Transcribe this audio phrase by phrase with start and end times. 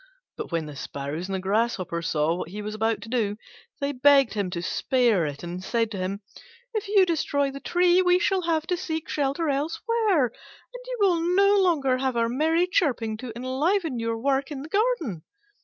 [0.35, 3.37] But when the sparrows and the grasshoppers saw what he was about to do,
[3.79, 6.21] they begged him to spare it, and said to him,
[6.73, 11.35] "If you destroy the tree we shall have to seek shelter elsewhere, and you will
[11.35, 15.21] no longer have our merry chirping to enliven your work in the garden."